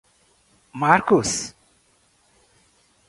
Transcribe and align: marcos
marcos 0.73 1.53